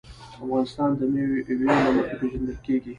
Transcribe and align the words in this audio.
افغانستان 0.37 0.89
د 0.99 1.01
مېوې 1.13 1.39
له 1.83 1.89
مخې 1.95 2.15
پېژندل 2.19 2.57
کېږي. 2.65 2.89